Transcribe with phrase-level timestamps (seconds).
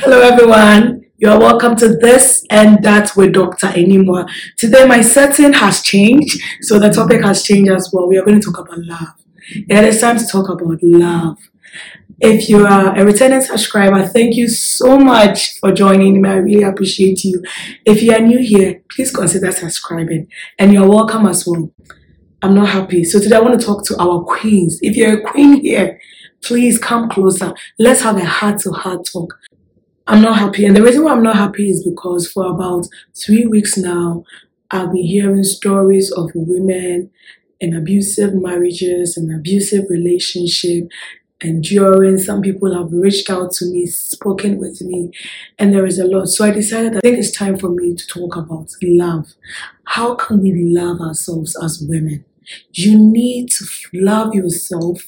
[0.00, 1.04] Hello, everyone.
[1.18, 3.68] You are welcome to this and that with Dr.
[3.68, 4.28] Animwaa.
[4.58, 8.08] Today, my setting has changed, so the topic has changed as well.
[8.08, 9.14] We are going to talk about love.
[9.50, 11.38] It is time to talk about love.
[12.18, 16.28] If you are a returning subscriber, thank you so much for joining me.
[16.28, 17.44] I really appreciate you.
[17.84, 20.26] If you are new here, please consider subscribing,
[20.58, 21.70] and you're welcome as well.
[22.42, 23.04] I'm not happy.
[23.04, 24.80] So today I want to talk to our queens.
[24.82, 26.00] If you're a queen here,
[26.42, 27.54] please come closer.
[27.78, 29.38] Let's have a heart to heart talk.
[30.06, 30.66] I'm not happy.
[30.66, 34.24] And the reason why I'm not happy is because for about three weeks now,
[34.70, 37.10] I've been hearing stories of women
[37.60, 40.88] in abusive marriages and abusive relationship
[41.40, 42.18] enduring.
[42.18, 45.10] Some people have reached out to me, spoken with me,
[45.58, 46.28] and there is a lot.
[46.28, 49.34] So I decided I think it's time for me to talk about love.
[49.84, 52.24] How can we love ourselves as women?
[52.72, 53.64] You need to
[53.94, 55.02] love yourself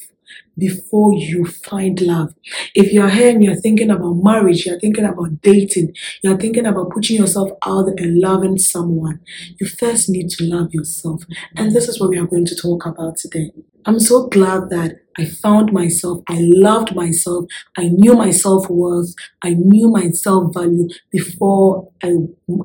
[0.58, 2.34] before you find love.
[2.74, 6.90] If you're here and you're thinking about marriage, you're thinking about dating, you're thinking about
[6.90, 9.20] putting yourself out there and loving someone,
[9.60, 11.24] you first need to love yourself.
[11.56, 13.52] And this is what we are going to talk about today.
[13.84, 19.14] I'm so glad that I found myself, I loved myself, I knew my self worth,
[19.42, 22.14] I knew my self value before I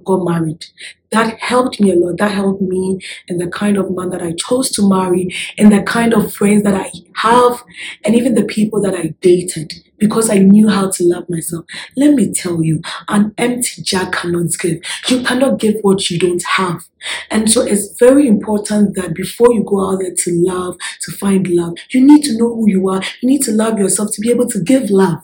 [0.05, 0.66] got married.
[1.11, 2.17] That helped me a lot.
[2.19, 5.81] That helped me in the kind of man that I chose to marry, and the
[5.83, 7.63] kind of friends that I have,
[8.05, 11.63] and even the people that I dated because I knew how to love myself.
[11.95, 14.80] Let me tell you, an empty jar cannot give.
[15.08, 16.88] You cannot give what you don't have.
[17.30, 21.47] And so it's very important that before you go out there to love, to find
[21.47, 23.02] love, you need to know who you are.
[23.22, 25.23] You need to love yourself to be able to give love.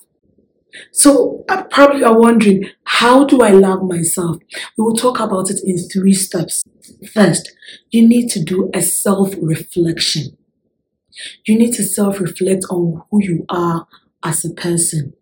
[0.91, 4.37] So I probably are wondering, how do I love myself?
[4.77, 6.63] We will talk about it in three steps.
[7.13, 7.51] First,
[7.89, 10.37] you need to do a self-reflection.
[11.45, 13.87] You need to self-reflect on who you are
[14.23, 15.13] as a person.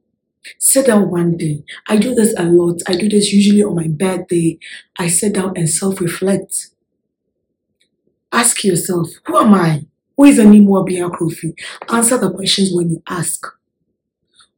[0.59, 1.63] Sit down one day.
[1.87, 2.81] I do this a lot.
[2.87, 4.59] I do this usually on my birthday.
[4.99, 6.67] I sit down and self-reflect.
[8.31, 9.85] Ask yourself, who am I?
[10.17, 11.53] Who is Animwaa Biakrofi?
[11.89, 13.45] Answer the questions when you ask.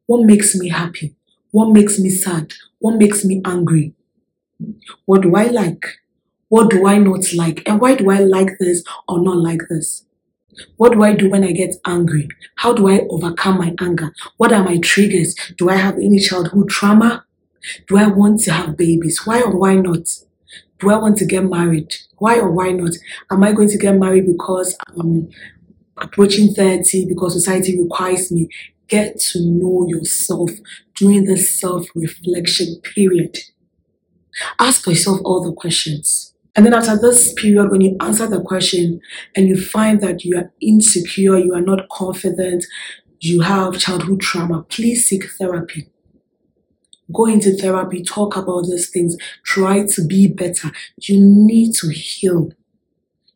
[0.06, 1.16] What makes me happy?
[1.51, 2.53] What makes me sad?
[2.79, 3.94] What makes me angry?
[5.06, 5.85] What do I like?
[6.50, 7.67] What do I not like?
[7.67, 10.06] And why do I like this or not like this?
[10.78, 12.28] What do I do when I get angry?
[12.57, 14.13] How do I overcome my anger?
[14.38, 15.35] What are my triggers?
[15.57, 17.25] Do I have any childhood trauma?
[17.88, 19.25] Do I want to have babies?
[19.25, 20.07] Why or why not?
[20.79, 21.95] Do I want to get married?
[22.17, 22.91] Why or why not?
[23.31, 25.29] Am I going to get married because I'm
[25.97, 28.49] approaching 30 because society requires me?
[28.87, 30.51] Get to know yourself
[30.95, 33.37] during this self reflection period.
[34.59, 36.33] Ask yourself all the questions.
[36.55, 38.99] And then after this period, when you answer the question
[39.35, 42.66] and you find that you are insecure, you are not confident,
[43.19, 45.89] you have childhood trauma, please seek therapy.
[47.13, 50.72] Go into therapy, talk about these things, try to be better.
[51.01, 52.51] You need to heal.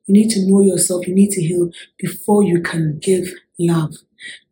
[0.06, 3.96] You need to know yourself, you need to heal before you can give love.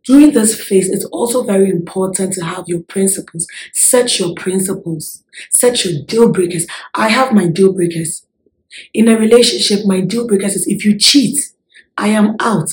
[0.05, 3.45] During this phase, it's also very important to have your principles.
[3.73, 5.23] Set your principles.
[5.51, 6.65] Set your deal breakers.
[6.95, 8.25] I have my deal breakers.
[8.93, 11.37] In a relationship, my deal breakers is if you cheat,
[11.97, 12.69] I am out.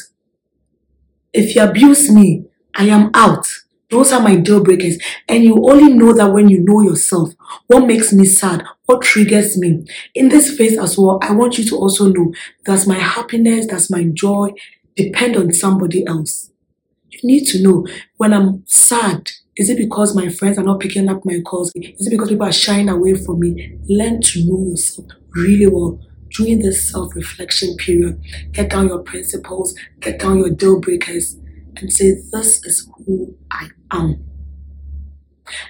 [1.33, 3.47] If you abuse me, I am out.
[3.91, 4.99] Those are my deal breakers.
[5.29, 7.33] And you only know that when you know yourself.
[7.69, 8.65] What makes me sad?
[8.87, 9.85] What triggers me?
[10.15, 12.33] In this phase as well, I want you to also know
[12.65, 14.53] that my happiness, that my joy
[14.97, 16.51] depend on somebody else.
[17.11, 17.87] You need to know
[18.17, 21.73] when I'm sad, is it because my friends are not picking up my calls?
[21.75, 23.79] Is it because people are shying away from me?
[23.89, 28.21] Learn to know yourself really well during this self-reflection period.
[28.53, 31.39] Get down your principles, get down your deal breakers,
[31.76, 34.25] and say, this is who I am.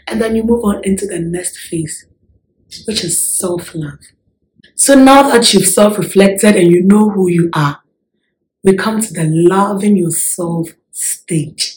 [0.07, 2.07] And then you move on into the next phase,
[2.87, 3.99] which is self-love.
[4.75, 7.81] So now that you've self-reflected and you know who you are,
[8.63, 11.77] we come to the loving yourself stage.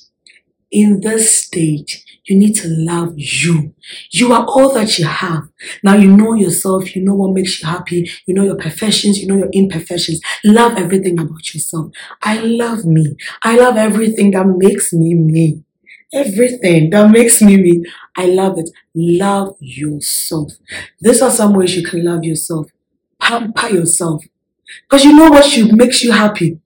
[0.72, 3.74] In this stage, you need to love you.
[4.12, 5.44] You are all that you have.
[5.84, 9.28] Now you know yourself, you know what makes you happy, you know your perfections, you
[9.28, 10.22] know your imperfections.
[10.44, 11.92] Love everything about yourself.
[12.22, 13.16] I love me.
[13.44, 15.64] I love everything that makes me me.
[16.14, 17.84] Everything that makes me me.
[18.16, 18.70] I love it.
[18.96, 20.54] Love yourself.
[21.00, 22.68] These are some ways you can love yourself.
[23.20, 24.24] Pamper yourself.
[24.90, 26.60] Because you know what makes you happy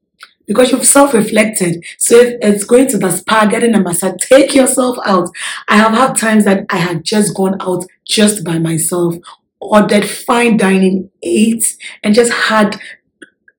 [0.46, 1.84] because you've self-reflected.
[1.98, 5.30] So if it's going to the spa, getting a massage, take yourself out.
[5.68, 9.16] I have had times that I had just gone out just by myself,
[9.60, 12.80] ordered fine dining, ate, and just had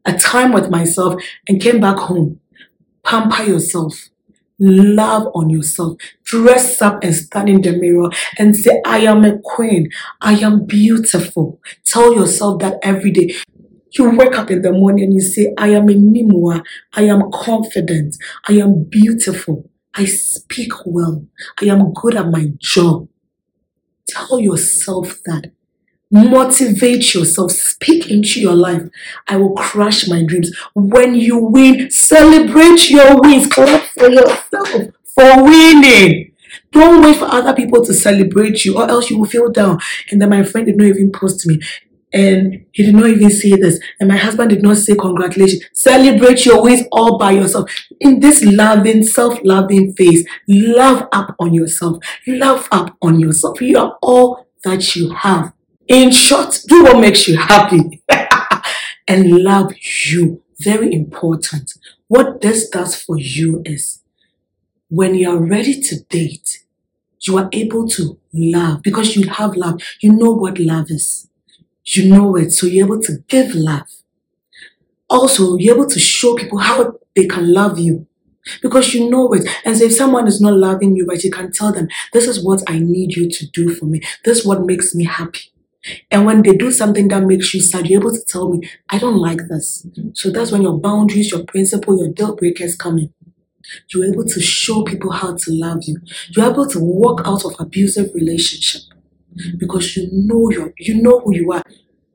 [0.04, 2.40] a time with myself and came back home.
[3.02, 4.10] Pamper yourself.
[4.60, 5.96] Love on yourself.
[6.22, 8.08] Dress up and stand in the mirror
[8.38, 9.90] and say, I am a queen.
[10.20, 11.60] I am beautiful.
[11.84, 13.34] Tell yourself that every day.
[13.96, 16.64] You wake up in the morning and you say, I am Animwaa.
[16.94, 18.16] I am confident.
[18.48, 19.70] I am beautiful.
[19.94, 21.24] I speak well.
[21.60, 23.08] I am good at my job.
[24.08, 25.52] Tell yourself that.
[26.10, 27.52] Motivate yourself.
[27.52, 28.82] Speak into your life.
[29.28, 30.54] I will crush my dreams.
[30.74, 33.46] When you win, celebrate your wins.
[33.46, 36.32] Clap for yourself for winning.
[36.72, 39.78] Don't wait for other people to celebrate you or else you will feel down.
[40.10, 41.60] And then my friend did not even post me.
[42.14, 43.80] And he did not even say this.
[43.98, 45.64] And my husband did not say congratulations.
[45.72, 47.68] Celebrate your wins all by yourself.
[47.98, 51.98] In this loving, self-loving phase, love up on yourself.
[52.28, 53.60] Love up on yourself.
[53.60, 55.52] You are all that you have.
[55.88, 58.00] In short, do what makes you happy.
[59.08, 59.72] and love
[60.06, 60.40] you.
[60.60, 61.72] Very important.
[62.06, 64.02] What this does for you is
[64.88, 66.64] when you are ready to date,
[67.22, 69.80] you are able to love because you have love.
[70.00, 71.28] You know what love is.
[71.84, 72.52] You know it.
[72.52, 73.88] So you're able to give love.
[75.08, 78.06] Also, you're able to show people how they can love you
[78.62, 79.48] because you know it.
[79.64, 82.44] And so if someone is not loving you, right, you can tell them, this is
[82.44, 84.00] what I need you to do for me.
[84.24, 85.52] This is what makes me happy.
[86.10, 88.98] And when they do something that makes you sad, you're able to tell me, I
[88.98, 89.86] don't like this.
[90.14, 93.12] So that's when your boundaries, your principle, your deal breakers come in.
[93.92, 95.98] You're able to show people how to love you.
[96.30, 98.93] You're able to walk out of abusive relationship
[99.58, 101.62] because you know you you know who you are.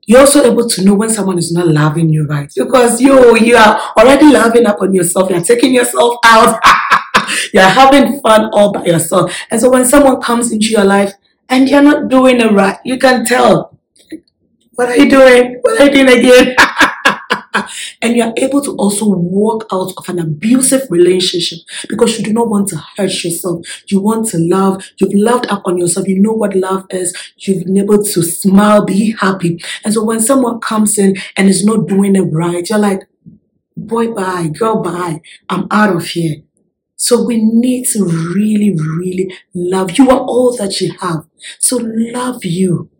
[0.06, 3.56] You're also able to know when someone is not loving you right because you you
[3.56, 5.30] are already loving up on yourself.
[5.30, 6.60] You're taking yourself out.
[7.52, 9.34] you're having fun all by yourself.
[9.50, 11.12] And so when someone comes into your life
[11.48, 13.78] and you're not doing it right, you can tell.
[14.74, 15.58] What are you doing?
[15.60, 16.56] What are you doing again?
[18.02, 21.58] and you are able to also walk out of an abusive relationship
[21.88, 23.64] because you do not want to hurt yourself.
[23.88, 24.82] You want to love.
[24.98, 26.08] You've loved up on yourself.
[26.08, 27.14] You know what love is.
[27.36, 29.62] You've been able to smile, be happy.
[29.84, 33.00] And so when someone comes in and is not doing it right, you're like,
[33.76, 35.20] boy, bye, girl, bye.
[35.48, 36.36] I'm out of here.
[36.96, 39.92] So we need to really, really love.
[39.98, 41.26] You are all that you have.
[41.58, 42.90] So love you.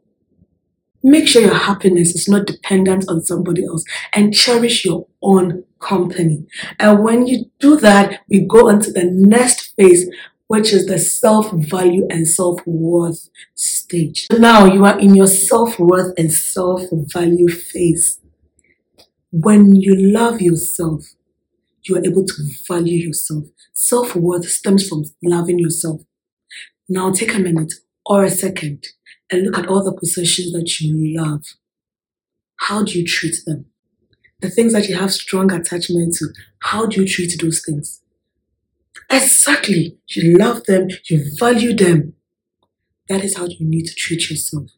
[1.03, 6.47] Make sure your happiness is not dependent on somebody else and cherish your own company.
[6.79, 10.11] And when you do that, we go on to the next phase,
[10.47, 14.27] which is the self value and self worth stage.
[14.31, 18.21] Now you are in your self worth and self value phase.
[19.31, 21.05] When you love yourself,
[21.85, 22.35] you are able to
[22.69, 23.45] value yourself.
[23.73, 26.03] Self worth stems from loving yourself.
[26.89, 27.73] Now take a minute
[28.05, 28.87] or a second
[29.31, 31.45] and look at all the possessions that you love.
[32.57, 33.67] How do you treat them?
[34.41, 36.29] The things that you have strong attachment to,
[36.61, 38.03] how do you treat those things?
[39.11, 39.99] Exactly.
[40.09, 42.15] You love them, you value them.
[43.09, 44.71] That is how you need to treat yourself.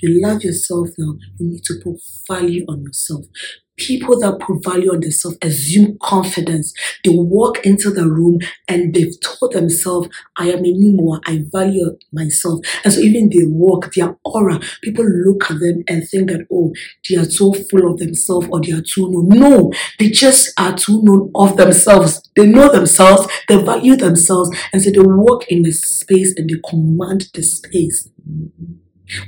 [0.00, 3.26] You love yourself now, you need to put value on yourself.
[3.76, 6.72] People that put value on themselves assume confidence.
[7.04, 8.38] They walk into the room
[8.68, 12.60] and they've told themselves, I am Animwaa, I value myself.
[12.84, 16.72] And so even they walk, their aura, people look at them and think that, oh,
[17.08, 19.28] they are so full of themselves or they are too known.
[19.28, 22.30] No, they just are too known of themselves.
[22.36, 26.56] They know themselves, they value themselves, and so they walk in the space and they
[26.68, 28.08] command the space.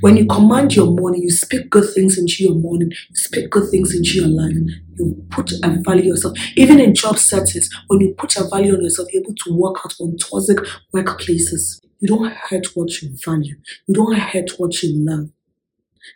[0.01, 3.69] When you command your morning, you speak good things into your morning, you speak good
[3.69, 4.55] things into your life,
[4.97, 6.37] you put a value yourself.
[6.55, 9.77] Even in job settings, when you put a value on yourself, you're able to work
[9.85, 10.57] out on toxic
[10.93, 11.79] workplaces.
[11.99, 13.55] You don't hurt what you value,
[13.87, 15.29] you don't hurt what you love.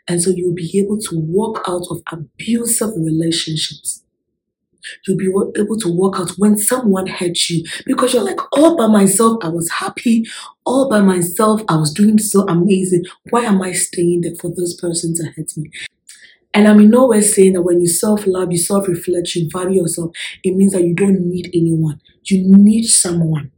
[0.07, 4.03] And so you'll be able to walk out of abusive relationships.
[5.05, 5.27] You'll be
[5.59, 9.50] able to walk out when someone hurts you because you're like, all by myself, I
[9.50, 10.25] was happy.
[10.65, 13.05] All by myself, I was doing so amazing.
[13.29, 15.71] Why am I staying there for this person to hurt me?
[16.53, 19.50] And I'm in no way saying that when you self love, you self reflect, you
[19.50, 20.11] value yourself,
[20.43, 22.01] it means that you don't need anyone.
[22.25, 23.51] You need someone.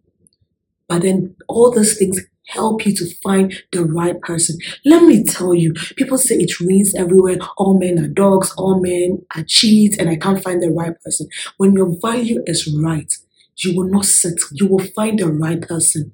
[0.88, 4.58] But then all those things help you to find the right person.
[4.86, 7.38] Let me tell you, people say it rains everywhere.
[7.58, 11.28] All men are dogs, all men are cheats, and I can't find the right person.
[11.58, 13.12] When your value is right,
[13.58, 14.50] you will not settle.
[14.54, 16.14] You will find the right person.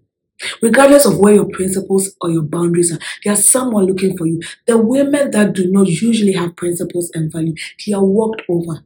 [0.62, 4.42] Regardless of where your principles or your boundaries are, there's someone looking for you.
[4.68, 7.56] The women that do not usually have principles and value,
[7.86, 8.86] they are walked over.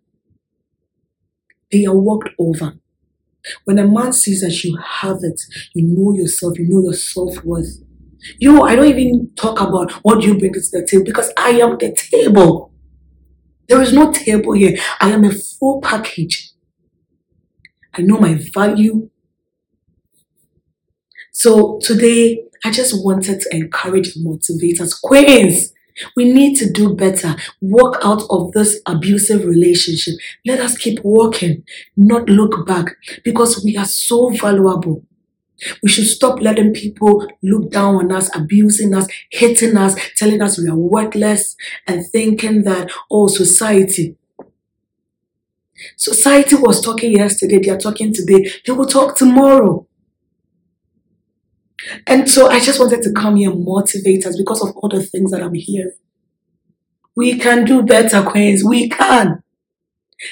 [1.73, 2.75] They are walked over.
[3.65, 5.41] When a man sees that you have it,
[5.73, 7.81] you know yourself, you know your self worth.
[8.37, 11.77] You, I don't even talk about what you bring to the table because I am
[11.77, 12.71] the table.
[13.67, 14.77] There is no table here.
[14.99, 16.51] I am a full package.
[17.93, 19.09] I know my value.
[21.31, 24.93] So today, I just wanted to encourage and motivate us.
[24.93, 25.73] Queens,
[26.15, 27.35] we need to do better.
[27.61, 30.15] Walk out of this abusive relationship.
[30.45, 31.63] Let us keep walking,
[31.95, 35.03] not look back, because we are so valuable.
[35.81, 40.59] We should stop letting people look down on us, abusing us, hating us, telling us
[40.59, 41.55] we are worthless,
[41.87, 44.17] and thinking that, oh, society.
[45.97, 49.85] Society was talking yesterday, they are talking today, they will talk tomorrow.
[52.07, 55.03] And so I just wanted to come here and motivate us because of all the
[55.03, 55.91] things that I'm hearing.
[57.15, 58.63] We can do better, Queens.
[58.63, 59.43] We can.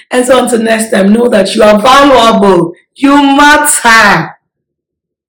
[0.09, 2.73] And so until next time, know that you are valuable.
[2.95, 4.37] You matter.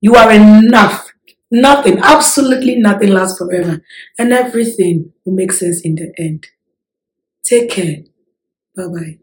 [0.01, 1.09] You are enough.
[1.51, 3.83] Nothing, absolutely nothing lasts forever.
[4.17, 6.47] And everything will make sense in the end.
[7.43, 7.97] Take care.
[8.75, 9.22] Bye bye.